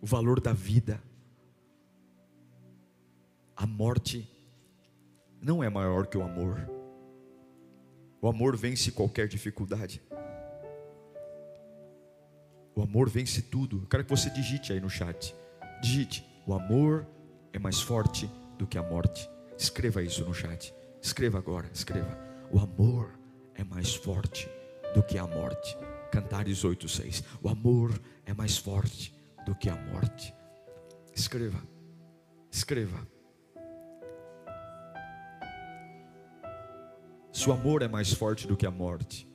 o 0.00 0.06
valor 0.06 0.40
da 0.40 0.52
vida. 0.52 1.02
A 3.56 3.66
morte 3.66 4.28
não 5.40 5.64
é 5.64 5.70
maior 5.70 6.06
que 6.06 6.18
o 6.18 6.22
amor. 6.22 6.68
O 8.20 8.28
amor 8.28 8.56
vence 8.56 8.92
qualquer 8.92 9.26
dificuldade. 9.26 10.02
O 12.74 12.82
amor 12.82 13.08
vence 13.08 13.42
tudo. 13.42 13.80
Eu 13.82 13.86
quero 13.86 14.04
que 14.04 14.10
você 14.10 14.30
digite 14.30 14.72
aí 14.72 14.80
no 14.80 14.90
chat. 14.90 15.34
Digite: 15.80 16.24
o 16.46 16.54
amor 16.54 17.06
é 17.52 17.58
mais 17.58 17.80
forte 17.80 18.30
do 18.58 18.66
que 18.66 18.78
a 18.78 18.82
morte. 18.82 19.28
Escreva 19.58 20.02
isso 20.02 20.24
no 20.24 20.34
chat. 20.34 20.74
Escreva 21.00 21.38
agora, 21.38 21.68
escreva. 21.72 22.18
O 22.50 22.58
amor 22.58 23.18
é 23.54 23.64
mais 23.64 23.94
forte 23.94 24.48
do 24.94 25.02
que 25.02 25.18
a 25.18 25.26
morte. 25.26 25.76
Cantares 26.10 26.64
8:6. 26.64 27.22
O 27.42 27.48
amor 27.48 28.00
é 28.26 28.32
mais 28.32 28.58
forte 28.58 29.14
do 29.46 29.54
que 29.54 29.68
a 29.68 29.76
morte. 29.76 30.34
Escreva. 31.14 31.62
Escreva. 32.50 33.06
Se 37.32 37.48
o 37.48 37.52
amor 37.52 37.82
é 37.82 37.88
mais 37.88 38.12
forte 38.12 38.46
do 38.46 38.56
que 38.56 38.66
a 38.66 38.70
morte, 38.70 39.26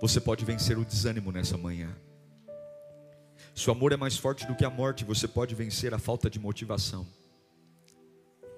você 0.00 0.20
pode 0.20 0.44
vencer 0.44 0.78
o 0.78 0.84
desânimo 0.84 1.32
nessa 1.32 1.58
manhã. 1.58 1.94
Se 3.54 3.68
o 3.68 3.72
amor 3.72 3.92
é 3.92 3.96
mais 3.96 4.16
forte 4.16 4.46
do 4.46 4.54
que 4.54 4.64
a 4.64 4.70
morte, 4.70 5.04
você 5.04 5.26
pode 5.28 5.54
vencer 5.54 5.92
a 5.92 5.98
falta 5.98 6.30
de 6.30 6.38
motivação. 6.38 7.06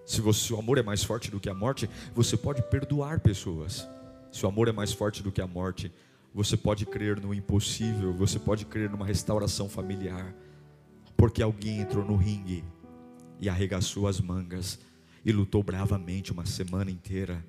Se 0.05 0.21
você, 0.21 0.53
o 0.53 0.59
amor 0.59 0.79
é 0.79 0.83
mais 0.83 1.05
forte 1.05 1.31
do 1.31 1.41
que 1.41 1.49
a 1.49 1.55
morte, 1.55 1.89
você 2.15 2.37
pode 2.37 2.63
perdoar 2.63 3.21
pessoas. 3.21 3.89
Se 4.31 4.45
o 4.45 4.49
amor 4.49 4.69
é 4.69 4.73
mais 4.73 4.93
forte 4.93 5.23
do 5.23 5.31
que 5.31 5.41
a 5.41 5.47
morte, 5.47 5.93
você 6.35 6.57
pode 6.57 6.87
crer 6.87 7.21
no 7.21 7.35
impossível, 7.35 8.13
você 8.13 8.39
pode 8.39 8.65
crer 8.65 8.89
numa 8.89 9.07
restauração 9.07 9.69
familiar, 9.69 10.35
porque 11.17 11.43
alguém 11.43 11.81
entrou 11.81 12.05
no 12.05 12.17
ringue 12.17 12.65
e 13.39 13.49
arregaçou 13.49 14.09
as 14.09 14.21
mangas 14.21 14.79
e 15.25 15.31
lutou 15.31 15.63
bravamente 15.63 16.33
uma 16.33 16.47
semana 16.47 16.91
inteira, 16.91 17.45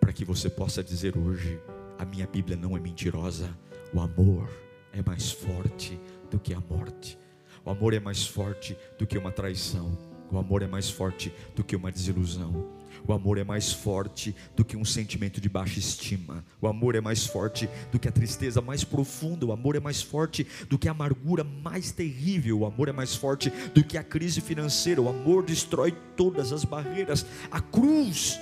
para 0.00 0.12
que 0.12 0.24
você 0.24 0.48
possa 0.48 0.82
dizer 0.82 1.16
hoje: 1.16 1.60
a 1.98 2.04
minha 2.04 2.26
Bíblia 2.26 2.56
não 2.56 2.76
é 2.76 2.80
mentirosa, 2.80 3.56
o 3.92 4.00
amor 4.00 4.48
é 4.92 5.02
mais 5.02 5.30
forte 5.30 6.00
do 6.30 6.38
que 6.38 6.54
a 6.54 6.60
morte, 6.60 7.18
o 7.64 7.70
amor 7.70 7.92
é 7.92 8.00
mais 8.00 8.26
forte 8.26 8.76
do 8.98 9.06
que 9.06 9.18
uma 9.18 9.30
traição. 9.30 10.15
O 10.30 10.38
amor 10.38 10.62
é 10.62 10.66
mais 10.66 10.90
forte 10.90 11.32
do 11.54 11.62
que 11.62 11.76
uma 11.76 11.92
desilusão. 11.92 12.76
O 13.06 13.12
amor 13.12 13.38
é 13.38 13.44
mais 13.44 13.72
forte 13.72 14.34
do 14.56 14.64
que 14.64 14.76
um 14.76 14.84
sentimento 14.84 15.40
de 15.40 15.48
baixa 15.48 15.78
estima. 15.78 16.44
O 16.60 16.66
amor 16.66 16.96
é 16.96 17.00
mais 17.00 17.24
forte 17.24 17.68
do 17.92 17.98
que 17.98 18.08
a 18.08 18.12
tristeza 18.12 18.60
mais 18.60 18.82
profunda. 18.82 19.46
O 19.46 19.52
amor 19.52 19.76
é 19.76 19.80
mais 19.80 20.02
forte 20.02 20.44
do 20.68 20.76
que 20.76 20.88
a 20.88 20.90
amargura 20.90 21.44
mais 21.44 21.92
terrível. 21.92 22.60
O 22.60 22.66
amor 22.66 22.88
é 22.88 22.92
mais 22.92 23.14
forte 23.14 23.50
do 23.72 23.84
que 23.84 23.96
a 23.96 24.02
crise 24.02 24.40
financeira. 24.40 25.00
O 25.00 25.08
amor 25.08 25.44
destrói 25.44 25.92
todas 26.16 26.52
as 26.52 26.64
barreiras. 26.64 27.24
A 27.50 27.60
cruz 27.60 28.40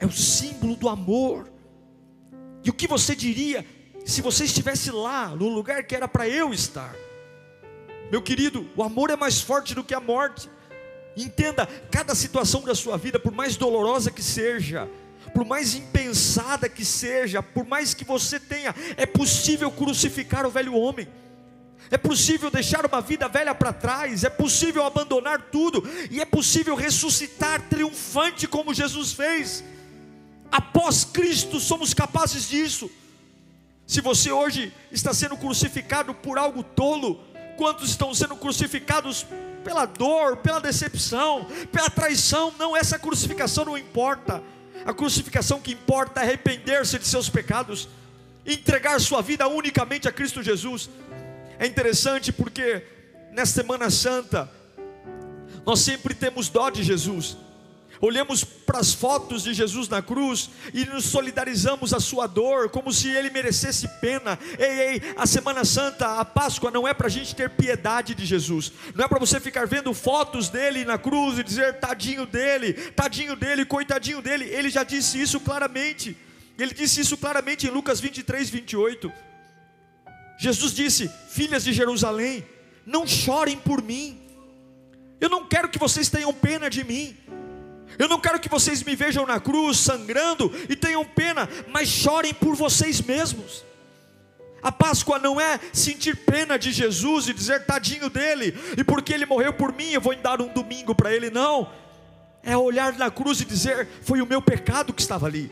é 0.00 0.06
o 0.06 0.12
símbolo 0.12 0.74
do 0.74 0.88
amor. 0.88 1.50
E 2.64 2.70
o 2.70 2.72
que 2.72 2.86
você 2.86 3.14
diria 3.14 3.64
se 4.06 4.22
você 4.22 4.44
estivesse 4.44 4.90
lá, 4.90 5.28
no 5.28 5.48
lugar 5.48 5.84
que 5.84 5.94
era 5.94 6.08
para 6.08 6.26
eu 6.26 6.54
estar? 6.54 6.94
Meu 8.10 8.22
querido, 8.22 8.66
o 8.74 8.82
amor 8.82 9.10
é 9.10 9.16
mais 9.16 9.38
forte 9.38 9.74
do 9.74 9.84
que 9.84 9.92
a 9.92 10.00
morte. 10.00 10.48
Entenda, 11.24 11.66
cada 11.90 12.14
situação 12.14 12.62
da 12.62 12.74
sua 12.74 12.96
vida, 12.96 13.18
por 13.18 13.32
mais 13.32 13.56
dolorosa 13.56 14.10
que 14.10 14.22
seja, 14.22 14.88
por 15.34 15.44
mais 15.44 15.74
impensada 15.74 16.68
que 16.68 16.84
seja, 16.84 17.42
por 17.42 17.66
mais 17.66 17.92
que 17.92 18.04
você 18.04 18.38
tenha, 18.38 18.74
é 18.96 19.04
possível 19.04 19.70
crucificar 19.70 20.46
o 20.46 20.50
velho 20.50 20.74
homem. 20.74 21.08
É 21.90 21.96
possível 21.96 22.50
deixar 22.50 22.84
uma 22.84 23.00
vida 23.00 23.28
velha 23.28 23.54
para 23.54 23.72
trás, 23.72 24.22
é 24.22 24.30
possível 24.30 24.84
abandonar 24.84 25.42
tudo, 25.50 25.82
e 26.10 26.20
é 26.20 26.24
possível 26.24 26.74
ressuscitar 26.74 27.62
triunfante 27.68 28.46
como 28.46 28.74
Jesus 28.74 29.12
fez. 29.12 29.64
Após 30.52 31.04
Cristo 31.04 31.58
somos 31.58 31.94
capazes 31.94 32.48
disso. 32.48 32.90
Se 33.86 34.00
você 34.00 34.30
hoje 34.30 34.72
está 34.92 35.14
sendo 35.14 35.36
crucificado 35.36 36.14
por 36.14 36.38
algo 36.38 36.62
tolo, 36.62 37.20
quantos 37.56 37.90
estão 37.90 38.14
sendo 38.14 38.36
crucificados 38.36 39.26
pela 39.68 39.84
dor, 39.84 40.38
pela 40.38 40.60
decepção, 40.60 41.46
pela 41.70 41.90
traição? 41.90 42.54
Não, 42.58 42.74
essa 42.74 42.98
crucificação 42.98 43.66
não 43.66 43.76
importa. 43.76 44.42
A 44.86 44.94
crucificação 44.94 45.60
que 45.60 45.72
importa 45.72 46.20
é 46.20 46.24
arrepender-se 46.24 46.98
de 46.98 47.06
seus 47.06 47.28
pecados, 47.28 47.86
entregar 48.46 48.98
sua 48.98 49.20
vida 49.20 49.46
unicamente 49.46 50.08
a 50.08 50.12
Cristo 50.12 50.42
Jesus. 50.42 50.88
É 51.58 51.66
interessante 51.66 52.32
porque 52.32 52.82
nesta 53.30 53.60
Semana 53.60 53.90
Santa 53.90 54.50
nós 55.66 55.80
sempre 55.80 56.14
temos 56.14 56.48
dó 56.48 56.70
de 56.70 56.82
Jesus. 56.82 57.36
Olhamos 58.00 58.44
para 58.44 58.78
as 58.78 58.94
fotos 58.94 59.42
de 59.42 59.52
Jesus 59.52 59.88
na 59.88 60.00
cruz 60.00 60.50
e 60.72 60.84
nos 60.84 61.06
solidarizamos 61.06 61.92
a 61.92 61.98
sua 61.98 62.26
dor, 62.26 62.70
como 62.70 62.92
se 62.92 63.08
ele 63.08 63.28
merecesse 63.28 63.88
pena. 64.00 64.38
Ei, 64.56 64.80
ei, 64.80 65.02
a 65.16 65.26
Semana 65.26 65.64
Santa, 65.64 66.20
a 66.20 66.24
Páscoa 66.24 66.70
não 66.70 66.86
é 66.86 66.94
para 66.94 67.08
a 67.08 67.10
gente 67.10 67.34
ter 67.34 67.50
piedade 67.50 68.14
de 68.14 68.24
Jesus, 68.24 68.72
não 68.94 69.04
é 69.04 69.08
para 69.08 69.18
você 69.18 69.40
ficar 69.40 69.66
vendo 69.66 69.92
fotos 69.92 70.48
dele 70.48 70.84
na 70.84 70.96
cruz 70.96 71.38
e 71.38 71.44
dizer 71.44 71.80
tadinho 71.80 72.24
dele, 72.24 72.72
tadinho 72.72 73.34
dele, 73.34 73.64
coitadinho 73.64 74.22
dele. 74.22 74.44
Ele 74.44 74.70
já 74.70 74.84
disse 74.84 75.20
isso 75.20 75.40
claramente, 75.40 76.16
ele 76.56 76.72
disse 76.72 77.00
isso 77.00 77.16
claramente 77.16 77.66
em 77.66 77.70
Lucas 77.70 77.98
23, 77.98 78.48
28. 78.48 79.12
Jesus 80.38 80.72
disse: 80.72 81.10
Filhas 81.28 81.64
de 81.64 81.72
Jerusalém, 81.72 82.46
não 82.86 83.04
chorem 83.08 83.58
por 83.58 83.82
mim, 83.82 84.20
eu 85.20 85.28
não 85.28 85.44
quero 85.46 85.68
que 85.68 85.78
vocês 85.80 86.08
tenham 86.08 86.32
pena 86.32 86.70
de 86.70 86.84
mim. 86.84 87.16
Eu 87.98 88.08
não 88.08 88.20
quero 88.20 88.40
que 88.40 88.48
vocês 88.48 88.82
me 88.82 88.96
vejam 88.96 89.26
na 89.26 89.38
cruz 89.38 89.78
sangrando 89.78 90.52
e 90.68 90.74
tenham 90.74 91.04
pena, 91.04 91.48
mas 91.68 91.88
chorem 91.88 92.34
por 92.34 92.54
vocês 92.54 93.00
mesmos. 93.00 93.64
A 94.62 94.72
Páscoa 94.72 95.18
não 95.18 95.40
é 95.40 95.60
sentir 95.72 96.16
pena 96.16 96.58
de 96.58 96.72
Jesus 96.72 97.28
e 97.28 97.32
dizer 97.32 97.64
tadinho 97.64 98.10
dele, 98.10 98.56
e 98.76 98.82
porque 98.82 99.12
ele 99.12 99.24
morreu 99.24 99.52
por 99.52 99.72
mim, 99.72 99.90
eu 99.92 100.00
vou 100.00 100.14
dar 100.16 100.40
um 100.42 100.48
domingo 100.48 100.94
para 100.94 101.14
ele, 101.14 101.30
não. 101.30 101.70
É 102.42 102.56
olhar 102.56 102.92
na 102.94 103.10
cruz 103.10 103.40
e 103.40 103.44
dizer: 103.44 103.88
foi 104.02 104.20
o 104.20 104.26
meu 104.26 104.42
pecado 104.42 104.92
que 104.92 105.00
estava 105.00 105.26
ali. 105.26 105.50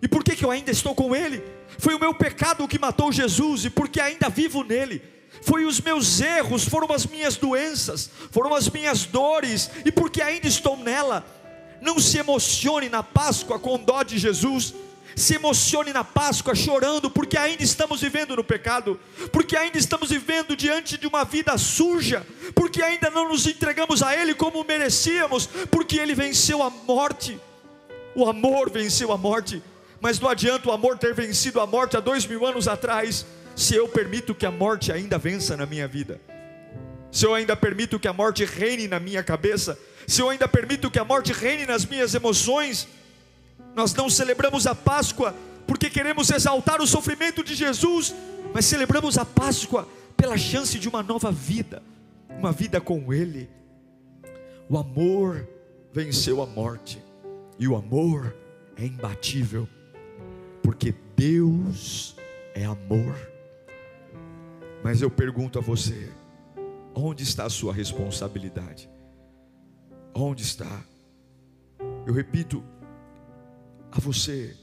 E 0.00 0.08
por 0.08 0.24
que, 0.24 0.34
que 0.34 0.44
eu 0.44 0.50
ainda 0.50 0.70
estou 0.70 0.94
com 0.94 1.14
ele? 1.14 1.42
Foi 1.78 1.94
o 1.94 1.98
meu 1.98 2.12
pecado 2.12 2.66
que 2.66 2.78
matou 2.78 3.12
Jesus, 3.12 3.64
e 3.64 3.70
porque 3.70 4.00
ainda 4.00 4.28
vivo 4.28 4.64
nele. 4.64 5.02
Foi 5.42 5.64
os 5.64 5.80
meus 5.80 6.20
erros, 6.20 6.64
foram 6.64 6.92
as 6.92 7.06
minhas 7.06 7.36
doenças, 7.36 8.10
foram 8.30 8.54
as 8.54 8.68
minhas 8.68 9.04
dores, 9.04 9.70
e 9.84 9.90
porque 9.90 10.20
ainda 10.20 10.46
estou 10.46 10.76
nela 10.76 11.24
não 11.82 11.98
se 11.98 12.16
emocione 12.16 12.88
na 12.88 13.02
Páscoa 13.02 13.58
com 13.58 13.76
dó 13.76 14.04
de 14.04 14.16
Jesus. 14.16 14.72
Se 15.16 15.34
emocione 15.34 15.92
na 15.92 16.04
Páscoa 16.04 16.54
chorando, 16.54 17.10
porque 17.10 17.36
ainda 17.36 17.62
estamos 17.62 18.00
vivendo 18.00 18.34
no 18.34 18.44
pecado, 18.44 18.98
porque 19.30 19.54
ainda 19.56 19.76
estamos 19.76 20.08
vivendo 20.08 20.56
diante 20.56 20.96
de 20.96 21.06
uma 21.06 21.22
vida 21.22 21.58
suja, 21.58 22.24
porque 22.54 22.82
ainda 22.82 23.10
não 23.10 23.28
nos 23.28 23.46
entregamos 23.46 24.02
a 24.02 24.16
Ele 24.16 24.34
como 24.34 24.64
merecíamos, 24.64 25.46
porque 25.70 25.98
Ele 25.98 26.14
venceu 26.14 26.62
a 26.62 26.70
morte. 26.70 27.38
O 28.14 28.26
amor 28.26 28.70
venceu 28.70 29.12
a 29.12 29.18
morte, 29.18 29.62
mas 30.00 30.18
não 30.18 30.30
adianta 30.30 30.70
o 30.70 30.72
amor 30.72 30.96
ter 30.96 31.12
vencido 31.12 31.60
a 31.60 31.66
morte 31.66 31.96
há 31.96 32.00
dois 32.00 32.24
mil 32.24 32.46
anos 32.46 32.66
atrás, 32.66 33.26
se 33.54 33.74
eu 33.74 33.86
permito 33.88 34.34
que 34.34 34.46
a 34.46 34.50
morte 34.50 34.90
ainda 34.90 35.18
vença 35.18 35.56
na 35.56 35.66
minha 35.66 35.86
vida, 35.86 36.18
se 37.10 37.26
eu 37.26 37.34
ainda 37.34 37.54
permito 37.54 37.98
que 37.98 38.08
a 38.08 38.12
morte 38.14 38.44
reine 38.46 38.88
na 38.88 38.98
minha 38.98 39.22
cabeça, 39.22 39.78
se 40.06 40.20
eu 40.20 40.28
ainda 40.28 40.48
permito 40.48 40.90
que 40.90 40.98
a 40.98 41.04
morte 41.04 41.32
reine 41.32 41.66
nas 41.66 41.84
minhas 41.84 42.14
emoções, 42.14 42.88
nós 43.74 43.94
não 43.94 44.10
celebramos 44.10 44.66
a 44.66 44.74
Páscoa 44.74 45.34
porque 45.66 45.88
queremos 45.88 46.30
exaltar 46.30 46.80
o 46.80 46.86
sofrimento 46.86 47.42
de 47.42 47.54
Jesus, 47.54 48.14
mas 48.52 48.66
celebramos 48.66 49.16
a 49.16 49.24
Páscoa 49.24 49.88
pela 50.16 50.36
chance 50.36 50.78
de 50.78 50.88
uma 50.88 51.02
nova 51.02 51.30
vida, 51.32 51.82
uma 52.28 52.52
vida 52.52 52.80
com 52.80 53.12
Ele. 53.12 53.48
O 54.68 54.76
amor 54.76 55.48
venceu 55.92 56.42
a 56.42 56.46
morte, 56.46 57.02
e 57.58 57.68
o 57.68 57.76
amor 57.76 58.34
é 58.76 58.84
imbatível, 58.84 59.68
porque 60.62 60.94
Deus 61.16 62.16
é 62.54 62.64
amor. 62.64 63.16
Mas 64.82 65.00
eu 65.00 65.10
pergunto 65.10 65.58
a 65.58 65.62
você: 65.62 66.10
onde 66.94 67.22
está 67.22 67.44
a 67.44 67.50
sua 67.50 67.72
responsabilidade? 67.72 68.88
Onde 70.14 70.42
está? 70.42 70.84
Eu 72.06 72.12
repito 72.12 72.62
a 73.90 73.98
você, 73.98 74.56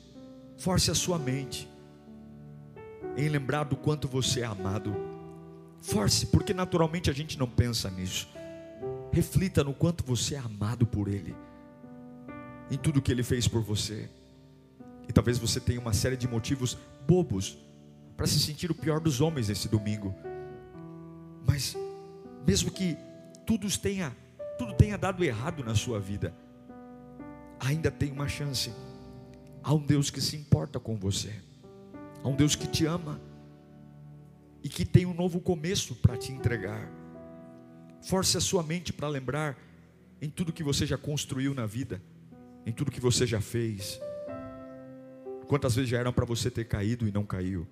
force 0.58 0.92
a 0.92 0.96
sua 0.96 1.18
mente 1.18 1.70
em 3.18 3.30
lembrar 3.30 3.64
do 3.64 3.76
quanto 3.76 4.08
você 4.08 4.42
é 4.42 4.46
amado. 4.46 4.96
Force, 5.82 6.26
porque 6.28 6.54
naturalmente 6.54 7.10
a 7.10 7.14
gente 7.14 7.38
não 7.38 7.48
pensa 7.48 7.90
nisso. 7.90 8.28
Reflita 9.12 9.64
no 9.64 9.74
quanto 9.74 10.04
você 10.04 10.36
é 10.36 10.40
amado 10.40 10.86
por 10.86 11.08
Ele, 11.08 11.36
em 12.70 12.78
tudo 12.78 13.02
que 13.02 13.12
Ele 13.12 13.24
fez 13.24 13.48
por 13.48 13.62
você. 13.62 14.10
E 15.08 15.14
talvez 15.14 15.40
você 15.40 15.60
tenha 15.60 15.80
uma 15.80 15.94
série 15.94 16.16
de 16.16 16.28
motivos 16.28 16.78
bobos 17.08 17.58
para 18.16 18.28
se 18.28 18.40
sentir 18.40 18.70
o 18.70 18.76
pior 18.76 19.00
dos 19.00 19.22
homens 19.22 19.50
esse 19.50 19.68
domingo. 19.68 20.14
Mas, 21.48 21.76
mesmo 22.46 22.70
que 22.70 22.96
tudo 23.46 23.68
tenha 23.80 24.16
tudo 24.60 24.74
tenha 24.74 24.98
dado 24.98 25.24
errado 25.24 25.64
na 25.64 25.74
sua 25.74 26.02
vida, 26.02 26.36
ainda 27.62 27.90
tem 27.90 28.12
uma 28.12 28.28
chance. 28.28 28.74
Há 29.64 29.74
um 29.74 29.80
Deus 29.80 30.10
que 30.12 30.20
se 30.20 30.36
importa 30.36 30.82
com 30.82 30.98
você, 30.98 31.34
há 32.22 32.28
um 32.28 32.36
Deus 32.36 32.58
que 32.58 32.68
te 32.68 32.86
ama 32.86 33.22
e 34.62 34.68
que 34.68 34.84
tem 34.84 35.06
um 35.06 35.14
novo 35.14 35.40
começo 35.40 35.96
para 35.96 36.18
te 36.18 36.34
entregar. 36.34 36.92
Force 38.02 38.36
a 38.36 38.42
sua 38.42 38.62
mente 38.62 38.92
para 38.92 39.08
lembrar 39.08 39.58
em 40.22 40.30
tudo 40.30 40.52
que 40.52 40.64
você 40.64 40.86
já 40.86 40.98
construiu 40.98 41.54
na 41.56 41.66
vida, 41.66 42.02
em 42.66 42.74
tudo 42.74 42.92
que 42.92 43.00
você 43.00 43.26
já 43.26 43.40
fez. 43.40 43.98
Quantas 45.48 45.76
vezes 45.76 45.90
já 45.90 46.00
eram 46.00 46.12
para 46.12 46.26
você 46.26 46.52
ter 46.52 46.66
caído 46.66 47.08
e 47.08 47.12
não 47.14 47.26
caiu? 47.26 47.66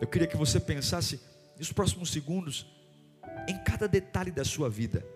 Eu 0.00 0.08
queria 0.08 0.26
que 0.26 0.36
você 0.36 0.58
pensasse 0.58 1.20
nos 1.56 1.72
próximos 1.72 2.10
segundos 2.10 2.66
em 3.48 3.56
cada 3.62 3.86
detalhe 3.86 4.32
da 4.32 4.44
sua 4.44 4.68
vida 4.68 5.15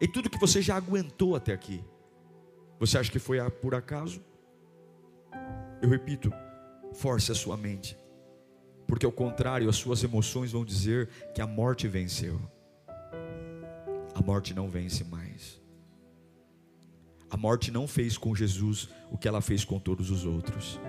em 0.00 0.10
tudo 0.10 0.30
que 0.30 0.38
você 0.38 0.60
já 0.60 0.76
aguentou 0.76 1.34
até 1.34 1.52
aqui. 1.52 1.82
Você 2.78 2.98
acha 2.98 3.10
que 3.10 3.18
foi 3.18 3.38
por 3.50 3.74
acaso? 3.74 4.22
Eu 5.80 5.88
repito, 5.88 6.32
force 6.92 7.30
a 7.32 7.34
sua 7.34 7.56
mente, 7.56 7.96
porque 8.86 9.06
ao 9.06 9.12
contrário, 9.12 9.68
as 9.68 9.76
suas 9.76 10.02
emoções 10.02 10.52
vão 10.52 10.64
dizer 10.64 11.08
que 11.34 11.40
a 11.40 11.46
morte 11.46 11.88
venceu. 11.88 12.40
A 14.14 14.22
morte 14.22 14.54
não 14.54 14.68
vence 14.68 15.04
mais. 15.04 15.60
A 17.28 17.36
morte 17.36 17.70
não 17.70 17.86
fez 17.86 18.16
com 18.16 18.34
Jesus 18.34 18.88
o 19.10 19.18
que 19.18 19.28
ela 19.28 19.40
fez 19.40 19.64
com 19.64 19.78
todos 19.78 20.10
os 20.10 20.24
outros. 20.24 20.80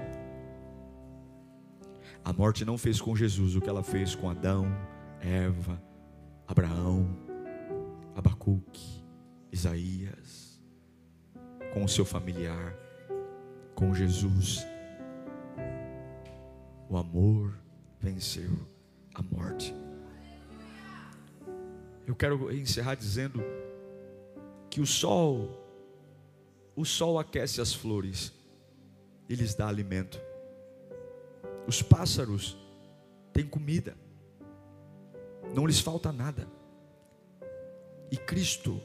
A 2.23 2.31
morte 2.31 2.63
não 2.63 2.77
fez 2.77 3.01
com 3.01 3.15
Jesus 3.15 3.55
o 3.55 3.61
que 3.61 3.69
ela 3.69 3.83
fez 3.83 4.13
com 4.13 4.29
Adão, 4.29 4.67
Eva, 5.21 5.81
Abraão, 6.47 7.17
Abacuque. 8.15 8.96
Isaías, 9.51 10.59
com 11.73 11.83
o 11.83 11.89
seu 11.89 12.05
familiar, 12.05 12.75
com 13.75 13.93
Jesus. 13.93 14.65
O 16.89 16.97
amor 16.97 17.57
venceu 17.99 18.49
a 19.13 19.21
morte. 19.21 19.73
Eu 22.05 22.15
quero 22.15 22.51
encerrar 22.53 22.95
dizendo 22.95 23.43
que 24.69 24.79
o 24.79 24.85
sol, 24.85 25.49
o 26.75 26.85
sol 26.85 27.19
aquece 27.19 27.59
as 27.59 27.73
flores 27.73 28.33
e 29.27 29.35
lhes 29.35 29.53
dá 29.53 29.67
alimento. 29.67 30.19
Os 31.67 31.81
pássaros 31.81 32.57
têm 33.33 33.45
comida, 33.45 33.97
não 35.53 35.65
lhes 35.67 35.79
falta 35.79 36.11
nada. 36.11 36.47
E 38.09 38.15
Cristo 38.15 38.81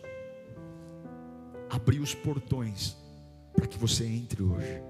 abriu 1.73 2.03
os 2.03 2.15
portões 2.15 2.95
para 3.55 3.67
que 3.67 3.79
você 3.79 4.05
entre 4.05 4.43
hoje. 4.43 4.83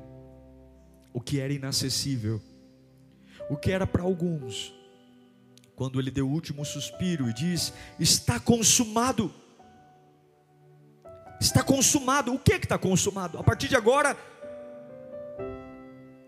O 1.14 1.20
que 1.20 1.38
era 1.38 1.52
inacessível, 1.52 2.42
o 3.48 3.56
que 3.56 3.70
era 3.70 3.86
para 3.86 4.02
alguns, 4.02 4.74
quando 5.76 6.00
ele 6.00 6.10
deu 6.10 6.26
o 6.26 6.32
último 6.32 6.64
suspiro 6.64 7.30
e 7.30 7.32
diz: 7.32 7.72
Está 8.00 8.40
consumado. 8.40 9.32
Está 11.40 11.62
consumado. 11.62 12.34
O 12.34 12.38
que 12.38 12.54
é 12.54 12.58
que 12.58 12.66
está 12.66 12.78
consumado? 12.78 13.38
A 13.38 13.44
partir 13.44 13.68
de 13.68 13.76
agora, 13.76 14.16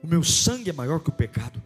o 0.02 0.06
meu 0.06 0.22
sangue 0.22 0.70
é 0.70 0.72
maior 0.72 1.00
que 1.00 1.08
o 1.08 1.12
pecado. 1.12 1.60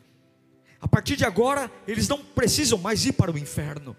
A 0.80 0.88
partir 0.88 1.16
de 1.16 1.24
agora, 1.24 1.70
eles 1.86 2.08
não 2.08 2.24
precisam 2.24 2.78
mais 2.78 3.04
ir 3.04 3.12
para 3.12 3.32
o 3.32 3.38
inferno. 3.38 3.96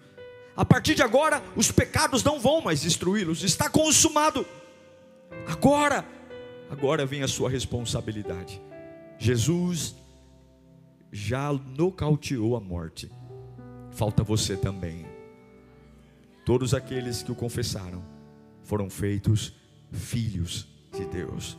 A 0.56 0.64
partir 0.64 0.94
de 0.94 1.02
agora, 1.02 1.42
os 1.54 1.70
pecados 1.70 2.24
não 2.24 2.40
vão 2.40 2.60
mais 2.60 2.80
destruí-los, 2.80 3.44
está 3.44 3.68
consumado. 3.68 4.46
Agora, 5.50 6.04
agora 6.70 7.04
vem 7.04 7.22
a 7.22 7.28
sua 7.28 7.50
responsabilidade. 7.50 8.62
Jesus 9.18 9.96
já 11.10 11.52
nocauteou 11.52 12.56
a 12.56 12.60
morte. 12.60 13.10
Falta 13.90 14.22
você 14.22 14.56
também. 14.56 15.04
Todos 16.46 16.72
aqueles 16.72 17.24
que 17.24 17.32
o 17.32 17.34
confessaram 17.34 18.00
foram 18.62 18.88
feitos 18.88 19.52
filhos 19.90 20.68
de 20.92 21.04
Deus. 21.06 21.58